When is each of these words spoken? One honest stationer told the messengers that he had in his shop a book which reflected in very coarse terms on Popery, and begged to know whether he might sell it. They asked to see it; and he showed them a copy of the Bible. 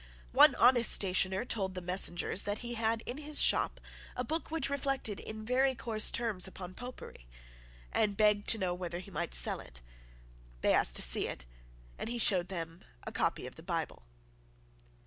One 0.31 0.55
honest 0.55 0.91
stationer 0.91 1.45
told 1.45 1.75
the 1.75 1.79
messengers 1.81 2.43
that 2.45 2.59
he 2.65 2.73
had 2.73 3.03
in 3.05 3.19
his 3.19 3.39
shop 3.39 3.79
a 4.15 4.23
book 4.23 4.49
which 4.49 4.67
reflected 4.67 5.19
in 5.19 5.45
very 5.45 5.75
coarse 5.75 6.09
terms 6.09 6.47
on 6.59 6.73
Popery, 6.73 7.27
and 7.91 8.17
begged 8.17 8.47
to 8.47 8.57
know 8.57 8.73
whether 8.73 8.97
he 8.97 9.11
might 9.11 9.35
sell 9.35 9.59
it. 9.59 9.81
They 10.61 10.73
asked 10.73 10.95
to 10.95 11.03
see 11.03 11.27
it; 11.27 11.45
and 11.99 12.09
he 12.09 12.17
showed 12.17 12.47
them 12.47 12.83
a 13.05 13.11
copy 13.11 13.45
of 13.45 13.53
the 13.57 13.61
Bible. 13.61 14.01